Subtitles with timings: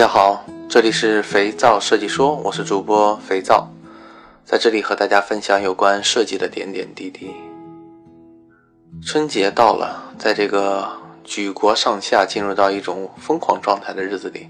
[0.00, 3.68] 大家好，这里是肥皂设计说，我是主播肥皂，
[4.46, 7.30] 在这里和大家分享有关设计的点点滴滴。
[9.04, 10.88] 春节到了，在这个
[11.22, 14.48] 举国上下进入到一种疯狂状态的日子里，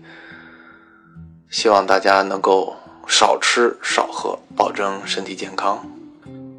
[1.49, 2.77] 希望大家能够
[3.09, 5.85] 少吃少喝，保证身体健康。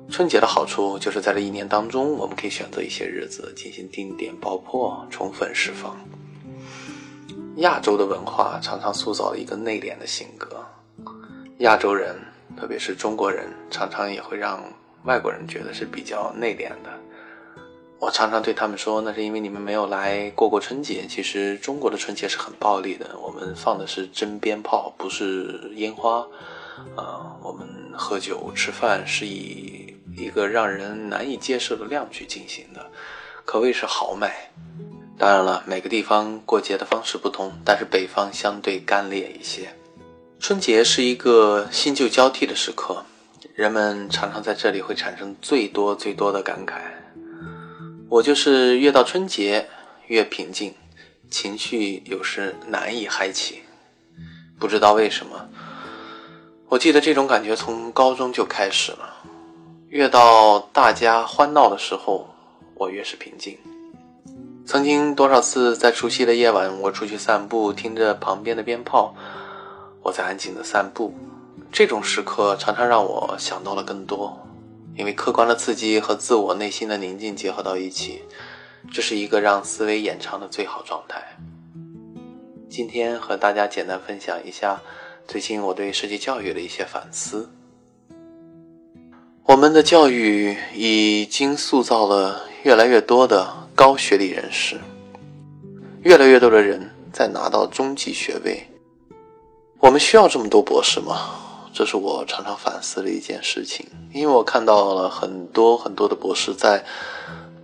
[0.09, 5.95] 春节的好处就是在这一年当中，我们可以选择一些日子进行定点爆破，充分释放。
[7.61, 10.63] 亚洲的文化常常塑造了一个内敛的性格，
[11.59, 12.15] 亚洲人，
[12.55, 14.63] 特别是中国人，常常也会让
[15.05, 16.91] 外国人觉得是比较内敛的。
[17.99, 21.05] 我常常对他们说，那是因为你们没有来过过春节。
[21.07, 26.25] 其实中国的春节是很暴力的，我们放的是真鞭炮，不是烟花。
[26.95, 29.95] 啊，我们喝酒吃饭是以。
[30.17, 32.85] 一个让人难以接受的量去进行的，
[33.45, 34.51] 可谓是豪迈。
[35.21, 39.71] 当然了，每个地方过节的方式不同，但是北方相对干裂一些。
[40.39, 43.05] 春节是一个新旧交替的时刻，
[43.53, 46.81] 人们常常在这里会产生最多最多的感慨。
[48.09, 49.69] 我就是越到春节
[50.07, 50.73] 越平静，
[51.29, 53.61] 情绪有时难以嗨起，
[54.59, 55.47] 不知道为什么。
[56.67, 59.17] 我记得这种感觉从高中就开始了。
[59.89, 62.27] 越到大家欢闹的时候，
[62.73, 63.55] 我越是平静。
[64.71, 69.13] 曾经多少次在除夕的夜晚，我出去散步，听着旁边的鞭炮，
[70.01, 71.13] 我在安静的散步。
[71.73, 74.47] 这种时刻常常让我想到了更多，
[74.95, 78.21] 因为客观的刺激和自我内心的宁静结合到一起，
[78.93, 81.21] 这是一个让思维延长的最好状态。
[82.69, 84.79] 今天和大家简单分享一下
[85.27, 87.49] 最近我对设计教育的一些反思。
[89.43, 94.79] 我们的教育已经塑造了越来越多的高学历人士，
[96.03, 98.63] 越来越多的人在拿到中级学位。
[99.79, 101.31] 我们需要这么多博士吗？
[101.73, 103.87] 这是我常常反思的一件事情。
[104.13, 106.85] 因为我看到了很多很多的博士在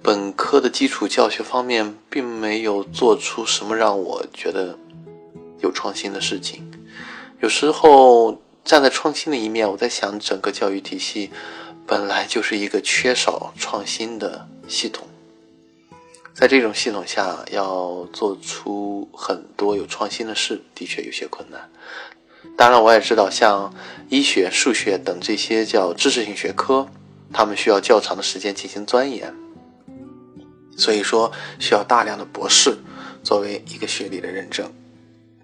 [0.02, 4.76] 本科的基础教学方面，并没有做出什么让我觉得
[5.60, 6.68] 有创新的事情。
[7.42, 11.30] 有时候站在创新的一面，我在想整个教育体系。
[11.86, 15.08] 本来就是一个缺少创新的系统，
[16.38, 21.68] 在这种系统下要做出很多有创新的事，的确有些困难。
[22.56, 23.74] 当然，我也知道，像
[24.08, 26.88] 医学、数学等这些叫知识性学科，
[27.34, 29.34] 他们需要较长的时间进行钻研，
[30.78, 32.78] 所以说需要大量的博士
[33.24, 34.72] 作为一个学历的认证。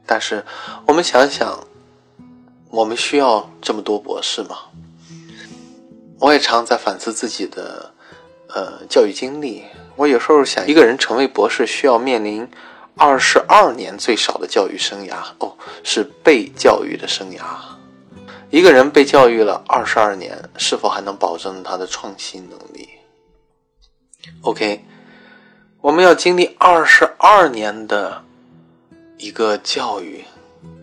[0.06, 0.46] 但是，
[0.86, 1.68] 我们想想，
[2.70, 4.58] 我们需要这么多博士吗？
[6.20, 7.96] 我也常在反思自己的，
[8.53, 9.64] 呃，教育经历。
[9.96, 12.47] 我有时候想，一个人成为博士需要面临
[12.96, 17.42] 二十二年最少的教育生涯哦，是被教育的生涯。
[18.52, 22.88] 一个人被教育了二十二年，是否还能保证他的创新能力
[24.42, 24.86] ？OK，
[25.81, 28.24] 我们要经历二十二年的
[29.18, 30.24] 一个教育，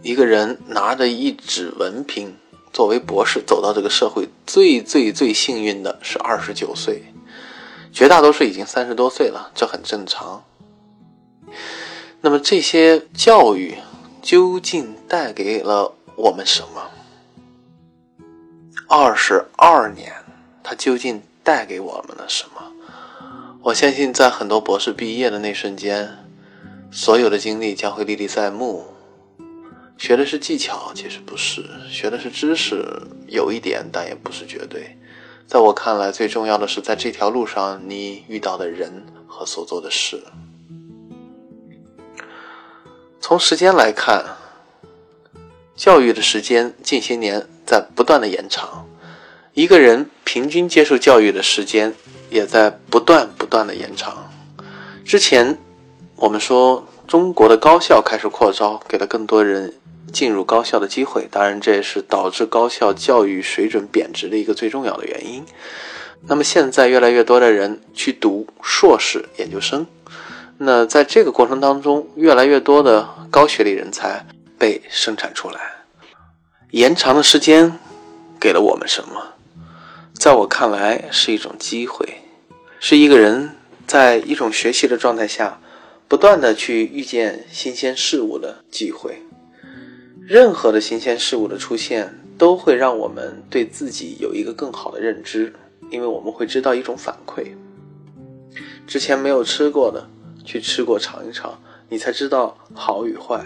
[0.03, 2.36] 一个人拿着一纸文凭。
[2.72, 7.03] 作为博士走到这个社会，最最最幸运的是二十九岁，
[7.92, 10.44] 绝大多数已经三十多岁了，这很正常。
[12.20, 13.76] 那么这些教育
[14.22, 16.90] 究竟带给了我们什么？
[18.86, 20.12] 二十二年，
[20.62, 22.72] 它究竟带给我们了什么？
[23.62, 26.18] 我相信，在很多博士毕业的那瞬间，
[26.90, 28.86] 所有的经历将会历历在目。
[29.98, 32.84] 学的是技巧，其实不是；学的是知识，
[33.26, 34.96] 有一点，但也不是绝对。
[35.50, 40.22] 在我看来，最重要的是在这条路上你遇到的人和所做的事。
[43.20, 44.24] 从时间来看，
[45.74, 48.86] 教育的时间近些年在不断的延长，
[49.52, 51.92] 一个人平均接受教育的时间
[52.30, 54.30] 也在不断不断的延长。
[55.04, 55.58] 之前
[56.14, 59.79] 我们说，中国的高校开始扩招，给了更多人。
[60.10, 65.45] 进入高校的机会，当然这也是导致高校教育水准贬值的一个最重要的原因。
[66.28, 69.86] 那么现在越来越多的人去读硕士研究生，
[70.59, 74.27] 那在这个过程当中，越来越多的高学历人才
[74.59, 75.59] 被生产出来。
[76.72, 77.78] 延长的时间
[78.39, 79.34] 给了我们什么？
[80.13, 82.06] 在我看来是一种机会，
[82.78, 83.56] 是一个人
[83.86, 85.59] 在一种学习的状态下，
[86.06, 89.22] 不断的去遇见新鲜事物的机会。
[90.30, 95.53] 任何的新鲜事物的出现，都会让我们对自己有一个更好的认知，
[95.91, 97.48] 因为我们会知道一种反馈。
[98.86, 100.09] 之前没有吃过的，
[100.44, 103.44] 去吃过尝一尝，你才知道好与坏。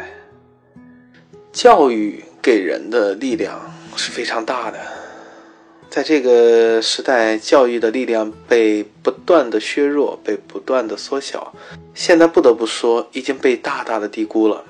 [1.55, 3.59] 教育给人的力量
[3.97, 4.79] 是非常大的。
[5.89, 11.55] 在这个时代，教育的力量被不断的削弱，被不断的缩小。
[11.95, 14.63] 现在不得不说，已经被大大的低估了。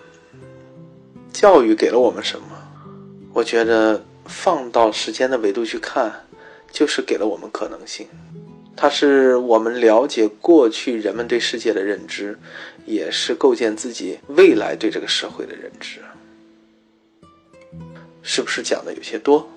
[1.34, 2.46] 教育给了我们什么？
[3.32, 6.24] 我觉得放到时间的维度去看，
[6.70, 8.06] 就是给了我们可能性。
[8.76, 12.38] 它是我们了解过去人们对世界的认知，
[12.86, 16.00] 也是构建自己未来对这个社会的认知。
[18.22, 19.50] 是不是讲的有些多？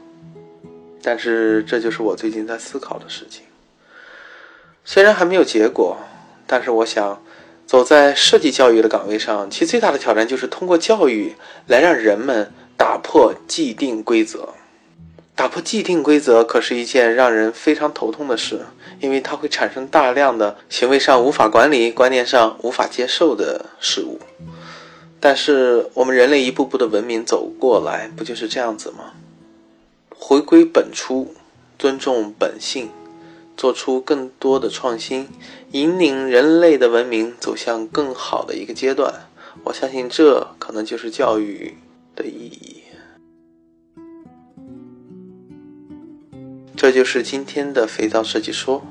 [1.04, 3.44] 但是这就是我最近在思考的事情。
[4.84, 5.96] 虽然还没有结果，
[6.48, 7.22] 但是我想，
[7.68, 11.36] 走在设计教育的岗位上，其最大的挑战就是通过教育
[11.68, 14.54] 来让人们打破既定规则。
[15.36, 18.66] 打破既定规则可是一件让人非常头痛的事，
[19.02, 24.20] 因为它会产生大量的行为上无法管理、观念上无法接受的事物。
[25.20, 29.12] 但是我们人类一步步的文明走过来，不就是这样子吗？
[30.10, 31.36] 回归本初，
[31.78, 32.90] 尊重本性，
[33.58, 35.28] 做出更多的创新，
[35.72, 39.28] 引领人类的文明走向更好的一个阶段。
[39.64, 41.76] 我相信这可能就是教育
[42.16, 42.84] 的意义。
[46.76, 48.84] 这就是今天的肥皂设计说。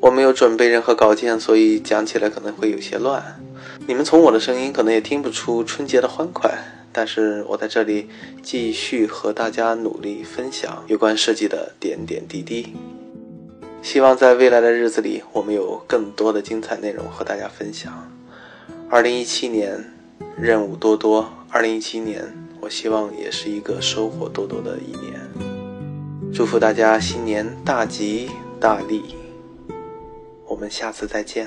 [0.00, 3.40] 我没有准备任何稿件，所以讲起来可能会有些乱。
[3.86, 6.50] 你们从我的声音可能也听不出春节的欢快。
[6.92, 8.08] 但是我在这里
[8.42, 12.74] 继续和大家努力分享有关设计的点点滴滴，
[13.84, 18.10] 希望在未来的日子里，我们有更多的精彩内容和大家分享。
[18.88, 19.92] 二零一七年
[20.38, 22.24] 任务多多，二零一七年
[22.60, 25.20] 我希望也是一个收获多多的一年。
[26.32, 29.14] 祝福大家新年大吉大利，
[30.46, 31.46] 我们下次再见。